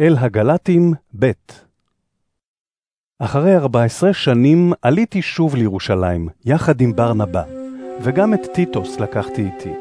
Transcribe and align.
אל 0.00 0.16
הגלטים 0.18 0.92
ב' 1.18 1.30
אחרי 3.18 3.56
14 3.56 4.12
שנים 4.12 4.72
עליתי 4.82 5.22
שוב 5.22 5.56
לירושלים, 5.56 6.28
יחד 6.44 6.80
עם 6.80 6.96
ברנבה, 6.96 7.42
וגם 8.00 8.34
את 8.34 8.46
טיטוס 8.54 9.00
לקחתי 9.00 9.42
איתי. 9.42 9.72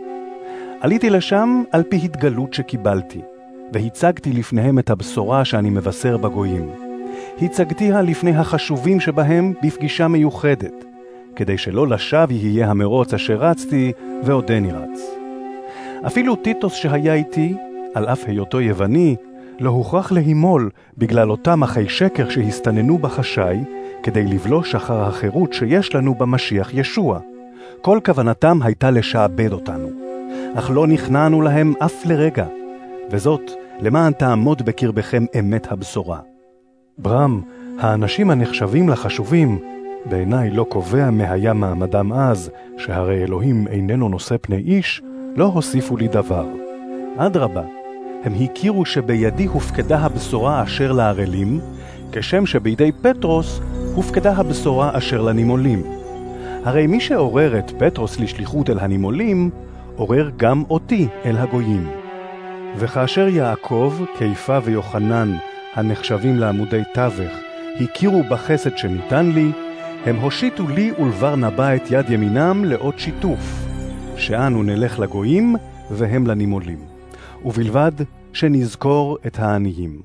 עליתי 0.81 1.10
לשם 1.10 1.63
על 1.71 1.84
פי 1.84 1.96
התגלות 1.96 2.54
שקיבלתי, 2.54 3.21
והצגתי 3.73 4.34
לפניהם 4.34 4.79
את 4.79 4.89
הבשורה 4.89 5.46
שאני 5.46 5.70
מבשר 5.70 6.18
בגויים. 6.18 6.70
הצגתיה 7.41 8.02
לפני 8.02 8.36
החשובים 8.36 9.00
שבהם 9.00 9.54
בפגישה 9.64 10.07
מיוחדת, 10.07 10.86
כדי 11.36 11.57
שלא 11.57 11.88
לשווא 11.88 12.34
יהיה 12.34 12.70
המרוץ 12.70 13.14
אשר 13.14 13.36
רצתי 13.36 13.91
ועודני 14.23 14.71
רץ. 14.71 15.00
אפילו 16.07 16.36
טיטוס 16.36 16.73
שהיה 16.73 17.14
איתי, 17.14 17.55
על 17.93 18.05
אף 18.05 18.23
היותו 18.27 18.61
יווני, 18.61 19.16
לא 19.64 19.70
הוכרח 19.70 20.11
להימול 20.11 20.70
בגלל 20.98 21.32
אותם 21.32 21.63
אחי 21.63 21.90
שקר 21.90 22.30
שהסתננו 22.30 22.98
בחשאי, 22.98 23.63
כדי 24.03 24.23
לבלוש 24.23 24.76
אחר 24.76 25.03
החירות 25.03 25.53
שיש 25.53 25.95
לנו 25.95 26.16
במשיח 26.16 26.73
ישוע. 26.73 27.20
כל 27.81 27.99
כוונתם 28.05 28.59
הייתה 28.62 28.91
לשעבד 28.91 29.53
אותנו, 29.53 29.89
אך 30.55 30.72
לא 30.73 30.88
נכנענו 30.88 31.41
להם 31.41 31.73
אף 31.80 32.05
לרגע, 32.05 32.45
וזאת 33.12 33.52
למען 33.80 34.13
תעמוד 34.13 34.62
בקרבכם 34.62 35.26
אמת 35.39 35.72
הבשורה. 35.72 36.20
ברם, 36.98 37.41
האנשים 37.80 38.30
הנחשבים 38.30 38.89
לחשובים, 38.89 39.59
בעיניי 40.05 40.50
לא 40.50 40.66
קובע 40.70 41.09
היה 41.20 41.53
מעמדם 41.53 42.14
אז, 42.14 42.52
שהרי 42.77 43.23
אלוהים 43.23 43.67
איננו 43.67 44.09
נושא 44.09 44.36
פני 44.41 44.58
איש, 44.58 45.02
לא 45.36 45.45
הוסיפו 45.45 45.98
לי 45.98 46.08
דבר. 46.08 46.48
אדרבה, 47.17 47.64
הם 48.23 48.34
הכירו 48.44 48.86
שבידי 48.86 49.45
הופקדה 49.45 50.00
הבשורה 50.00 50.64
אשר 50.64 50.91
לערלים, 50.91 51.59
כשם 52.12 52.45
שבידי 52.45 52.91
פטרוס 53.02 53.59
הופקדה 53.95 54.34
הבשורה 54.34 54.97
אשר 54.97 55.22
לנימולים. 55.22 55.84
הרי 56.64 56.88
מי 56.88 57.00
שעורר 57.00 57.59
את 57.59 57.72
פטרוס 57.80 58.20
לשליחות 58.20 58.70
אל 58.70 58.80
הנימולים, 58.80 59.50
עורר 59.95 60.30
גם 60.38 60.64
אותי 60.70 61.08
אל 61.25 61.38
הגויים. 61.38 61.89
וכאשר 62.78 63.28
יעקב, 63.28 63.94
קיפה 64.17 64.59
ויוחנן, 64.64 65.36
הנחשבים 65.73 66.40
לעמודי 66.40 66.81
תווך, 66.94 67.31
הכירו 67.81 68.23
בחסד 68.30 68.78
שניתן 68.78 69.31
לי, 69.31 69.52
הם 70.06 70.16
הושיטו 70.16 70.67
לי 70.67 70.92
ולברנבה 71.00 71.75
את 71.75 71.92
יד 71.92 72.09
ימינם 72.09 72.66
לאות 72.66 73.00
שיתוף, 73.00 73.66
שאנו 74.17 74.64
נלך 74.64 75.00
לגויים 75.00 75.56
והם 75.92 76.28
לנימולים. 76.28 76.94
ובלבד 77.45 77.92
שנזכור 78.34 79.17
את 79.28 79.39
העניים. 79.39 80.02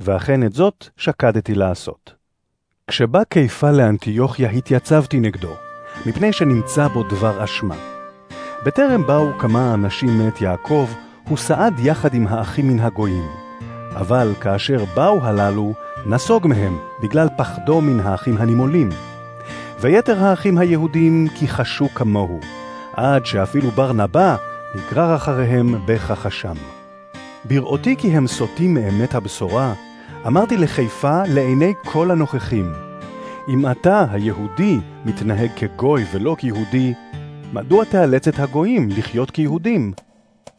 ואכן 0.00 0.42
את 0.42 0.52
זאת 0.52 0.88
שקדתי 0.96 1.54
לעשות. 1.54 2.14
כשבא 2.86 3.24
קיפה 3.24 3.70
לאנטיוכיה 3.70 4.50
התייצבתי 4.50 5.20
נגדו, 5.20 5.52
מפני 6.06 6.32
שנמצא 6.32 6.88
בו 6.88 7.02
דבר 7.02 7.44
אשמה. 7.44 7.76
בטרם 8.66 9.06
באו 9.06 9.38
כמה 9.38 9.74
אנשים 9.74 10.18
מאת 10.18 10.40
יעקב, 10.40 10.88
הוא 11.28 11.38
סעד 11.38 11.74
יחד 11.78 12.14
עם 12.14 12.26
האחים 12.26 12.68
מן 12.68 12.80
הגויים. 12.80 13.28
אבל 13.94 14.32
כאשר 14.40 14.84
באו 14.94 15.24
הללו, 15.24 15.74
נסוג 16.06 16.46
מהם, 16.46 16.78
בגלל 17.02 17.28
פחדו 17.38 17.80
מן 17.80 18.00
האחים 18.00 18.36
הנימולים. 18.36 18.88
ויתר 19.80 20.24
האחים 20.24 20.58
היהודים 20.58 21.28
כיחשו 21.38 21.88
כמוהו, 21.94 22.40
עד 22.92 23.26
שאפילו 23.26 23.70
ברנבה 23.70 24.36
נגרר 24.74 25.16
אחריהם 25.16 25.86
בכחשם. 25.86 26.54
בראותי 27.48 27.96
כי 27.96 28.16
הם 28.16 28.26
סוטים 28.26 28.74
מאמת 28.74 29.14
הבשורה, 29.14 29.74
אמרתי 30.26 30.56
לחיפה 30.56 31.22
לעיני 31.28 31.72
כל 31.84 32.10
הנוכחים, 32.10 32.72
אם 33.48 33.70
אתה, 33.70 34.04
היהודי, 34.10 34.78
מתנהג 35.04 35.50
כגוי 35.56 36.04
ולא 36.12 36.36
כיהודי, 36.38 36.94
מדוע 37.52 37.84
תאלץ 37.84 38.28
את 38.28 38.38
הגויים 38.38 38.88
לחיות 38.88 39.30
כיהודים? 39.30 39.92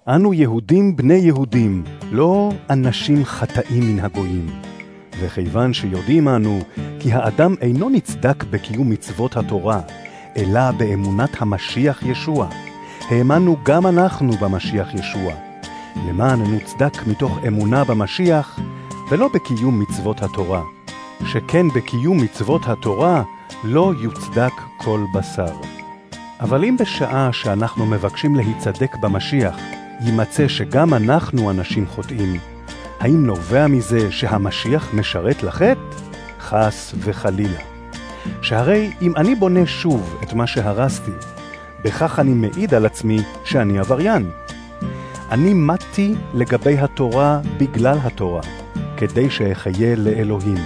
אנו 0.07 0.33
יהודים 0.33 0.95
בני 0.95 1.13
יהודים, 1.13 1.83
לא 2.11 2.51
אנשים 2.69 3.25
חטאים 3.25 3.83
מן 3.83 3.99
הגויים. 3.99 4.47
וכיוון 5.19 5.73
שיודעים 5.73 6.27
אנו 6.27 6.59
כי 6.99 7.13
האדם 7.13 7.55
אינו 7.61 7.89
נצדק 7.89 8.43
בקיום 8.43 8.89
מצוות 8.89 9.37
התורה, 9.37 9.81
אלא 10.37 10.71
באמונת 10.71 11.41
המשיח 11.41 12.03
ישוע, 12.03 12.47
האמנו 13.09 13.57
גם 13.63 13.87
אנחנו 13.87 14.31
במשיח 14.33 14.93
ישוע, 14.93 15.46
למען 16.07 16.39
נוצדק 16.43 17.07
מתוך 17.07 17.39
אמונה 17.47 17.83
במשיח, 17.83 18.59
ולא 19.11 19.29
בקיום 19.33 19.79
מצוות 19.79 20.21
התורה, 20.21 20.61
שכן 21.25 21.67
בקיום 21.75 22.17
מצוות 22.21 22.61
התורה 22.67 23.23
לא 23.63 23.93
יוצדק 24.01 24.51
כל 24.77 25.03
בשר. 25.13 25.53
אבל 26.39 26.63
אם 26.65 26.77
בשעה 26.79 27.33
שאנחנו 27.33 27.85
מבקשים 27.85 28.35
להיצדק 28.35 28.95
במשיח, 29.01 29.55
יימצא 30.01 30.47
שגם 30.47 30.93
אנחנו 30.93 31.51
אנשים 31.51 31.87
חוטאים, 31.87 32.39
האם 32.99 33.25
נובע 33.25 33.67
מזה 33.67 34.11
שהמשיח 34.11 34.93
משרת 34.93 35.43
לחטא? 35.43 35.81
חס 36.39 36.95
וחלילה. 36.99 37.59
שהרי 38.41 38.91
אם 39.01 39.15
אני 39.15 39.35
בונה 39.35 39.65
שוב 39.65 40.17
את 40.23 40.33
מה 40.33 40.47
שהרסתי, 40.47 41.11
בכך 41.83 42.19
אני 42.19 42.33
מעיד 42.33 42.73
על 42.73 42.85
עצמי 42.85 43.19
שאני 43.43 43.79
עבריין. 43.79 44.29
אני 45.31 45.53
מתי 45.53 46.15
לגבי 46.33 46.77
התורה 46.77 47.39
בגלל 47.57 47.97
התורה, 48.03 48.41
כדי 48.97 49.29
שאחיה 49.29 49.95
לאלוהים. 49.95 50.63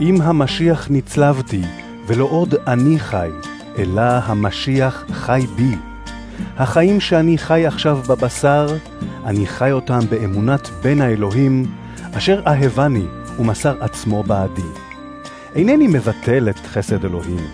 אם 0.00 0.20
המשיח 0.22 0.86
נצלבתי, 0.90 1.62
ולא 2.06 2.24
עוד 2.24 2.54
אני 2.66 2.98
חי, 2.98 3.30
אלא 3.78 4.02
המשיח 4.02 5.04
חי 5.12 5.46
בי. 5.56 5.76
החיים 6.56 7.00
שאני 7.00 7.38
חי 7.38 7.66
עכשיו 7.66 7.98
בבשר, 8.08 8.66
אני 9.24 9.46
חי 9.46 9.72
אותם 9.72 10.00
באמונת 10.10 10.68
בן 10.82 11.00
האלוהים, 11.00 11.64
אשר 12.14 12.42
אהבני 12.46 13.06
ומסר 13.38 13.82
עצמו 13.84 14.22
בעדי. 14.22 14.68
אינני 15.54 15.86
מבטל 15.86 16.48
את 16.50 16.66
חסד 16.66 17.04
אלוהים, 17.04 17.46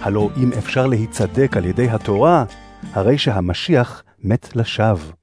הלא 0.00 0.30
אם 0.36 0.50
אפשר 0.58 0.86
להיצדק 0.86 1.56
על 1.56 1.64
ידי 1.64 1.90
התורה, 1.90 2.44
הרי 2.92 3.18
שהמשיח 3.18 4.02
מת 4.24 4.56
לשווא. 4.56 5.21